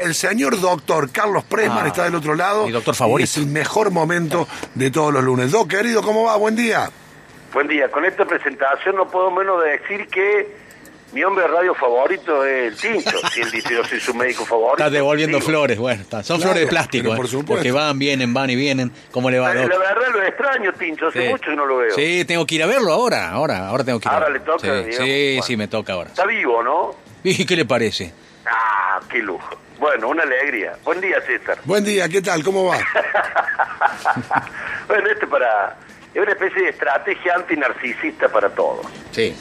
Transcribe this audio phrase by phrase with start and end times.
[0.00, 2.66] El señor doctor Carlos Presman Ah, está del otro lado.
[2.66, 3.22] mi doctor favorito.
[3.22, 5.50] y Es el mejor momento de todos los lunes.
[5.50, 6.36] Doc, querido, ¿cómo va?
[6.36, 6.90] Buen día.
[7.52, 7.90] Buen día.
[7.90, 10.66] Con esta presentación no puedo menos de decir que
[11.12, 13.16] mi hombre de radio favorito es el Tincho.
[13.32, 14.78] Si él dice yo soy su médico favorito.
[14.78, 15.48] Está devolviendo digo.
[15.48, 17.54] flores, bueno, está- son Claro, flores de plástico, eh, por supuesto.
[17.54, 18.90] porque van, vienen, van y vienen.
[19.12, 19.70] ¿Cómo le va, La, Doc?
[19.70, 21.06] la verdad lo extraño, Tincho.
[21.08, 21.28] Hace Sí.
[21.30, 21.94] mucho que no lo veo.
[21.94, 24.12] Sí, tengo que ir a verlo ahora, ahora, ahora tengo que ir.
[24.12, 24.38] a Ahora verlo.
[24.40, 25.42] le toca, Sí, digamos, sí, bueno.
[25.46, 26.08] sí, me toca ahora.
[26.10, 26.94] Está vivo, ¿no?
[27.24, 28.12] ¿Y qué le parece?
[28.46, 29.56] Ah, qué lujo.
[29.86, 30.72] Bueno, una alegría.
[30.84, 31.58] Buen día, César.
[31.64, 32.42] Buen día, ¿qué tal?
[32.42, 32.76] ¿Cómo va?
[34.88, 35.76] bueno, este para...
[36.12, 38.84] Es una especie de estrategia antinarcisista para todos.
[39.12, 39.32] Sí.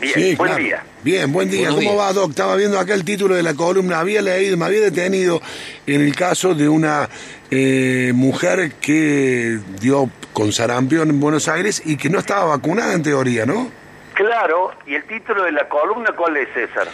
[0.00, 0.62] Bien, Sí, buen claro.
[0.64, 0.84] día.
[1.02, 1.62] Bien, buen día.
[1.72, 2.06] Buenos ¿Cómo días.
[2.06, 2.30] va, Doc?
[2.30, 3.98] Estaba viendo acá el título de la columna.
[3.98, 5.42] Había leído, me había detenido
[5.84, 7.08] en el caso de una
[7.50, 13.02] eh, mujer que dio con sarampión en Buenos Aires y que no estaba vacunada en
[13.02, 13.68] teoría, ¿no?
[14.14, 16.86] Claro, y el título de la columna, ¿cuál es, César?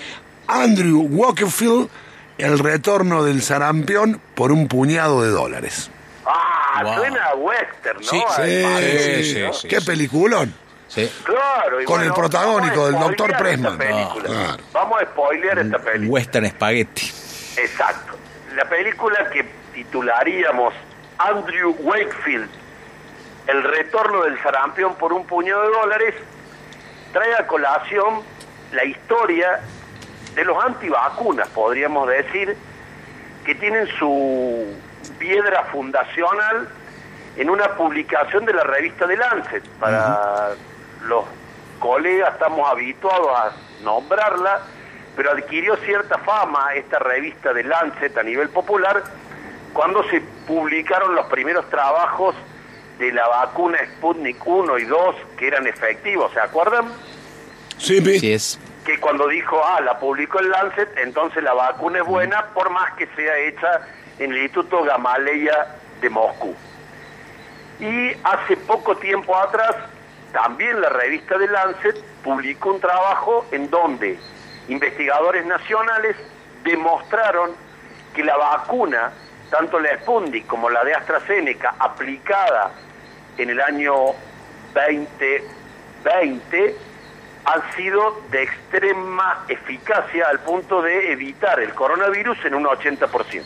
[0.46, 1.90] Andrew Walkerfield,
[2.42, 5.90] el retorno del sarampión por un puñado de dólares.
[6.26, 6.94] Ah, Wow.
[6.96, 8.02] suena a western, ¿no?
[8.02, 9.52] Sí, sí, sí, ¿no?
[9.52, 9.68] sí.
[9.68, 10.54] Qué peliculón.
[10.88, 11.10] Sí.
[11.24, 13.78] Claro, y Con bueno, el protagónico del spoilear Pressman.
[13.78, 14.28] película.
[14.30, 14.62] Ah, claro.
[14.72, 16.10] Vamos a spoilear esta película.
[16.12, 17.06] Western Spaghetti.
[17.58, 18.12] Exacto.
[18.56, 19.44] La película que
[19.74, 20.74] titularíamos
[21.18, 22.48] Andrew Wakefield,
[23.46, 26.14] El retorno del sarampión por un puñado de dólares,
[27.12, 28.20] trae a colación
[28.72, 29.60] la historia
[30.34, 32.56] de los antivacunas, podríamos decir,
[33.44, 34.66] que tienen su
[35.18, 36.68] piedra fundacional
[37.36, 39.64] en una publicación de la revista The Lancet.
[39.80, 40.50] Para
[41.06, 41.24] los
[41.78, 44.60] colegas estamos habituados a nombrarla,
[45.16, 49.02] pero adquirió cierta fama esta revista The Lancet a nivel popular
[49.72, 52.34] cuando se publicaron los primeros trabajos
[52.98, 56.86] de la vacuna Sputnik 1 y 2 que eran efectivos, ¿se acuerdan?
[57.78, 58.00] Sí.
[58.18, 58.60] Sí es.
[58.84, 62.92] Que cuando dijo, ah, la publicó el Lancet, entonces la vacuna es buena, por más
[62.94, 63.80] que sea hecha
[64.18, 66.54] en el Instituto Gamaleya de Moscú.
[67.78, 69.76] Y hace poco tiempo atrás,
[70.32, 74.18] también la revista de Lancet publicó un trabajo en donde
[74.68, 76.16] investigadores nacionales
[76.64, 77.52] demostraron
[78.14, 79.12] que la vacuna,
[79.50, 82.72] tanto la Sputnik como la de AstraZeneca, aplicada
[83.38, 83.94] en el año
[84.74, 86.76] 2020,
[87.44, 93.42] han sido de extrema eficacia al punto de evitar el coronavirus en un 80%.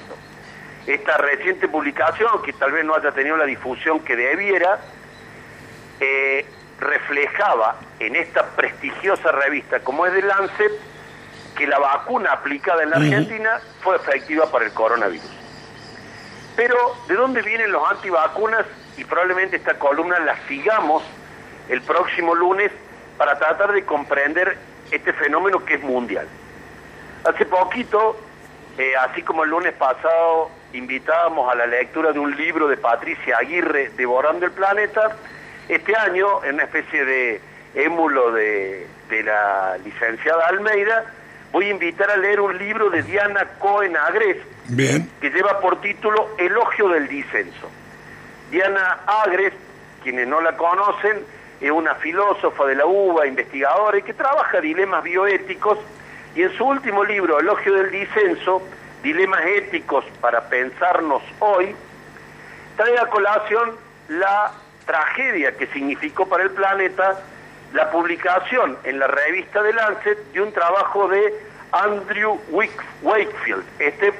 [0.87, 4.79] Esta reciente publicación, que tal vez no haya tenido la difusión que debiera,
[5.99, 6.47] eh,
[6.79, 10.73] reflejaba en esta prestigiosa revista como es de Lancet
[11.57, 15.31] que la vacuna aplicada en la Argentina fue efectiva para el coronavirus.
[16.55, 16.77] Pero,
[17.09, 18.67] ¿de dónde vienen los antivacunas?
[18.99, 21.03] Y probablemente esta columna la sigamos
[21.71, 22.71] el próximo lunes
[23.17, 24.57] para tratar de comprender
[24.91, 26.27] este fenómeno que es mundial.
[27.25, 28.17] Hace poquito,
[28.79, 33.39] eh, así como el lunes pasado invitábamos a la lectura de un libro de Patricia
[33.39, 35.17] Aguirre, Devorando el Planeta,
[35.69, 37.41] este año, en una especie de
[37.75, 41.05] émulo de, de la licenciada Almeida,
[41.53, 44.37] voy a invitar a leer un libro de Diana Cohen Agres,
[44.69, 45.11] Bien.
[45.21, 47.71] que lleva por título Elogio del Disenso.
[48.51, 49.53] Diana Agres,
[50.03, 51.25] quienes no la conocen,
[51.61, 55.79] es una filósofa de la UBA, investigadora y que trabaja dilemas bioéticos
[56.35, 58.63] y en su último libro, Elogio del Disenso,
[59.03, 61.75] Dilemas éticos para pensarnos hoy,
[62.77, 63.77] trae a colación
[64.09, 64.53] la
[64.85, 67.21] tragedia que significó para el planeta
[67.73, 71.35] la publicación en la revista de Lancet de un trabajo de
[71.73, 72.39] Andrew
[73.03, 74.13] Wakefield, este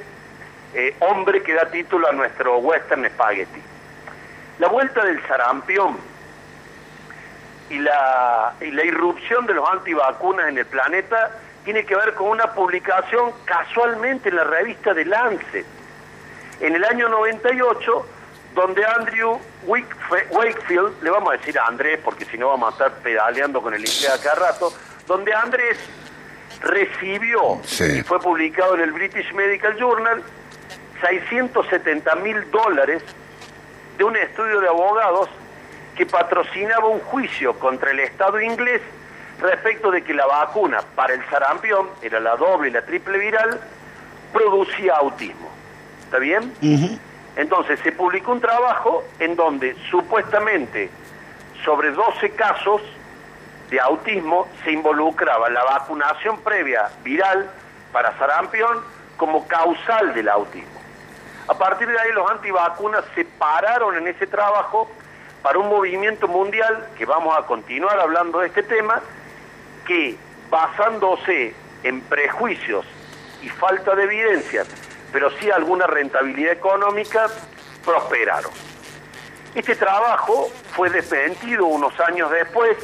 [0.73, 3.61] eh, hombre que da título a nuestro Western Spaghetti.
[4.59, 5.97] La vuelta del sarampión
[7.69, 11.31] y la, y la irrupción de los antivacunas en el planeta
[11.65, 15.65] tiene que ver con una publicación casualmente en la revista de Lancet,
[16.61, 18.05] en el año 98,
[18.55, 22.91] donde Andrew Wakefield, le vamos a decir a Andrés, porque si no vamos a estar
[23.03, 24.71] pedaleando con el inglés acá rato,
[25.05, 25.77] donde Andrés
[26.61, 27.99] recibió, Sí.
[27.99, 30.23] y fue publicado en el British Medical Journal,
[31.01, 33.03] 670 mil dólares
[33.97, 35.29] de un estudio de abogados
[35.97, 38.81] que patrocinaba un juicio contra el Estado inglés
[39.41, 43.59] respecto de que la vacuna para el sarampión, era la doble y la triple viral,
[44.31, 45.49] producía autismo.
[46.03, 46.53] ¿Está bien?
[47.35, 50.89] Entonces se publicó un trabajo en donde supuestamente
[51.65, 52.81] sobre 12 casos
[53.69, 57.49] de autismo se involucraba la vacunación previa viral
[57.91, 58.81] para sarampión
[59.17, 60.79] como causal del autismo.
[61.47, 64.89] A partir de ahí los antivacunas se pararon en ese trabajo
[65.41, 69.01] para un movimiento mundial, que vamos a continuar hablando de este tema,
[69.85, 70.17] que
[70.49, 71.53] basándose
[71.83, 72.85] en prejuicios
[73.41, 74.67] y falta de evidencias
[75.11, 77.27] pero sí alguna rentabilidad económica,
[77.85, 78.51] prosperaron.
[79.55, 82.77] Este trabajo fue desmentido unos años después,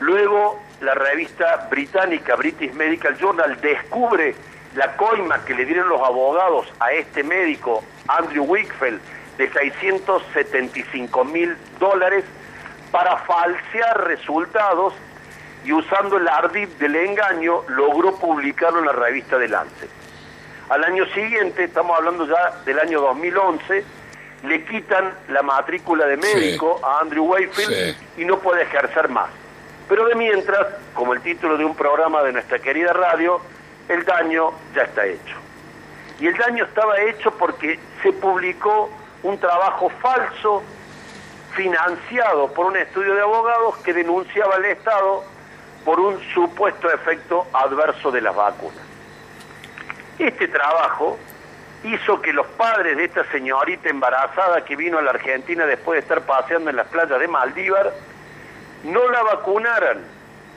[0.00, 4.34] luego la revista británica British Medical Journal descubre
[4.74, 9.00] la coima que le dieron los abogados a este médico, Andrew Wickfeld,
[9.38, 12.24] de 675 mil dólares
[12.90, 14.92] para falsear resultados
[15.64, 19.88] y usando el ardid del engaño logró publicarlo en la revista de Lancet.
[20.68, 23.84] Al año siguiente, estamos hablando ya del año 2011,
[24.44, 29.30] le quitan la matrícula de médico a Andrew Wakefield y no puede ejercer más.
[29.88, 33.40] Pero de mientras, como el título de un programa de nuestra querida radio,
[33.88, 35.36] el daño ya está hecho.
[36.20, 38.90] Y el daño estaba hecho porque se publicó
[39.22, 40.62] un trabajo falso
[41.54, 45.24] financiado por un estudio de abogados que denunciaba al Estado
[45.84, 48.84] por un supuesto efecto adverso de las vacunas.
[50.18, 51.18] Este trabajo
[51.84, 56.00] hizo que los padres de esta señorita embarazada que vino a la Argentina después de
[56.00, 57.92] estar paseando en las playas de Maldívar,
[58.84, 59.98] no la vacunaran.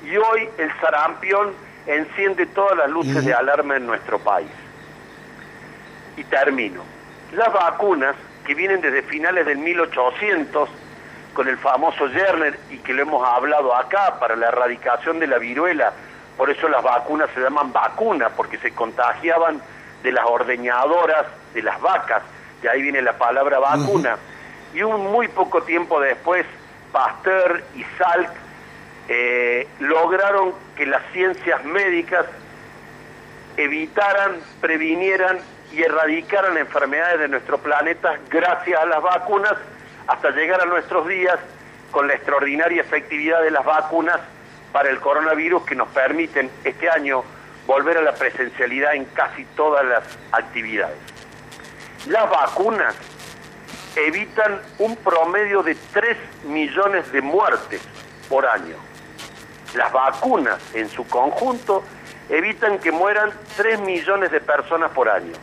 [0.03, 1.53] Y hoy el sarampión
[1.85, 4.49] enciende todas las luces de alarma en nuestro país.
[6.17, 6.83] Y termino.
[7.33, 10.69] Las vacunas que vienen desde finales del 1800
[11.33, 15.37] con el famoso Yerner y que lo hemos hablado acá para la erradicación de la
[15.37, 15.93] viruela,
[16.37, 19.61] por eso las vacunas se llaman vacunas, porque se contagiaban
[20.03, 22.23] de las ordeñadoras de las vacas,
[22.61, 24.17] de ahí viene la palabra vacuna.
[24.73, 26.45] Y un muy poco tiempo después,
[26.91, 28.31] Pasteur y Salk
[29.07, 32.25] eh, lograron que las ciencias médicas
[33.57, 35.39] evitaran, previnieran
[35.71, 39.53] y erradicaran enfermedades de nuestro planeta gracias a las vacunas
[40.07, 41.37] hasta llegar a nuestros días
[41.91, 44.19] con la extraordinaria efectividad de las vacunas
[44.71, 47.23] para el coronavirus que nos permiten este año
[47.67, 50.97] volver a la presencialidad en casi todas las actividades.
[52.07, 52.95] Las vacunas
[53.95, 57.81] evitan un promedio de 3 millones de muertes
[58.29, 58.75] por año.
[59.75, 61.83] Las vacunas en su conjunto
[62.29, 65.33] evitan que mueran 3 millones de personas por año.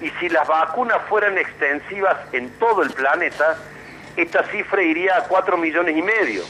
[0.00, 3.56] Y si las vacunas fueran extensivas en todo el planeta,
[4.16, 6.42] esta cifra iría a 4 millones y medio.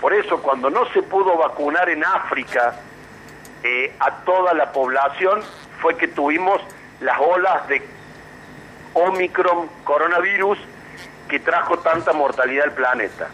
[0.00, 2.74] Por eso, cuando no se pudo vacunar en África
[3.62, 5.42] eh, a toda la población,
[5.80, 6.60] fue que tuvimos
[7.00, 7.82] las olas de
[8.94, 10.58] Omicron coronavirus
[11.28, 13.28] que trajo tanta mortalidad al planeta.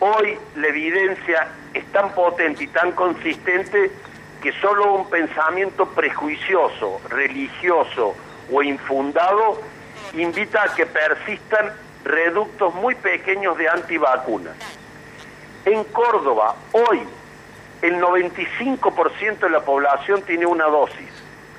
[0.00, 3.92] Hoy la evidencia es tan potente y tan consistente
[4.42, 8.14] que solo un pensamiento prejuicioso, religioso
[8.52, 9.60] o infundado
[10.14, 11.72] invita a que persistan
[12.04, 14.56] reductos muy pequeños de antivacunas.
[15.64, 17.02] En Córdoba, hoy,
[17.82, 21.10] el 95% de la población tiene una dosis,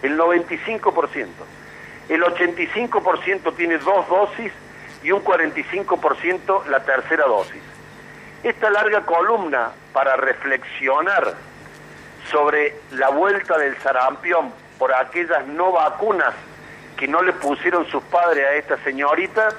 [0.01, 1.27] el 95%.
[2.09, 4.51] El 85% tiene dos dosis
[5.03, 7.63] y un 45% la tercera dosis.
[8.43, 11.33] Esta larga columna para reflexionar
[12.31, 16.33] sobre la vuelta del sarampión por aquellas no vacunas
[16.97, 19.49] que no le pusieron sus padres a esta señorita,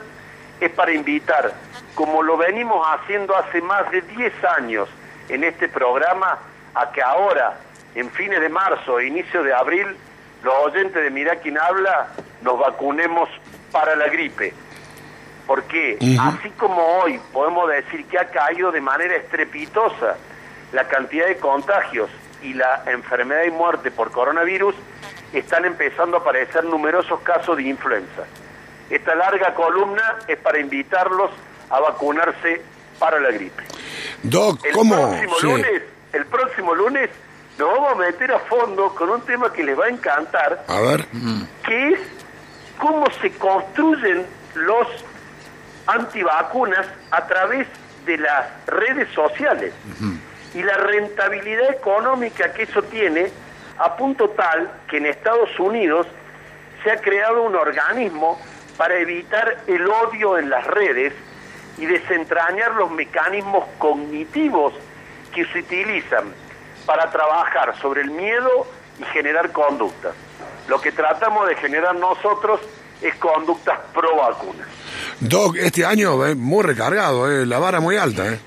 [0.60, 1.52] es para invitar,
[1.94, 4.88] como lo venimos haciendo hace más de 10 años
[5.28, 6.38] en este programa,
[6.74, 7.58] a que ahora,
[7.94, 9.96] en fines de marzo e inicio de abril,
[10.42, 12.08] los oyentes de Mirá quién habla,
[12.42, 13.28] nos vacunemos
[13.72, 14.52] para la gripe.
[15.46, 20.16] Porque así como hoy podemos decir que ha caído de manera estrepitosa
[20.72, 22.08] la cantidad de contagios
[22.44, 24.74] y la enfermedad y muerte por coronavirus,
[25.32, 28.22] están empezando a aparecer numerosos casos de influenza.
[28.90, 31.30] Esta larga columna es para invitarlos
[31.70, 32.62] a vacunarse
[32.98, 33.64] para la gripe.
[34.22, 34.94] Doc, el ¿cómo?
[35.10, 35.46] Próximo Sí.
[35.46, 35.82] lunes,
[36.12, 37.10] el próximo lunes
[37.58, 40.80] nos vamos a meter a fondo con un tema que les va a encantar, A
[40.80, 41.06] ver.
[41.64, 42.00] que es
[42.78, 44.86] cómo se construyen los
[45.86, 47.66] antivacunas a través
[48.06, 49.72] de las redes sociales
[50.54, 53.30] y la rentabilidad económica que eso tiene
[53.78, 56.06] a punto tal que en Estados Unidos
[56.82, 58.38] se ha creado un organismo
[58.76, 61.12] para evitar el odio en las redes
[61.78, 64.74] y desentrañar los mecanismos cognitivos
[65.34, 66.32] que se utilizan
[66.86, 68.66] para trabajar sobre el miedo
[69.00, 70.14] y generar conductas.
[70.68, 72.60] Lo que tratamos de generar nosotros
[73.02, 74.68] es conductas pro vacunas.
[75.20, 78.38] Doc, este año eh, muy recargado, eh, la vara muy alta, ¿eh?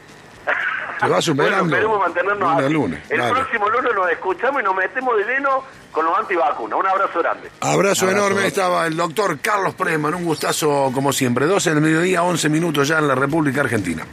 [0.99, 1.57] Se va superando.
[1.63, 3.33] Bueno, esperemos mantenernos lunes a lunes, El dale.
[3.33, 6.79] próximo lunes nos escuchamos y nos metemos de lleno con los antivacunas.
[6.79, 7.51] Un abrazo grande.
[7.61, 11.45] Abrazo, enorme, estaba el doctor Carlos Preman, un gustazo como siempre.
[11.45, 14.05] 12 del mediodía, 11 minutos ya en la República Argentina.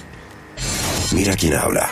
[1.12, 1.91] Mira quién habla.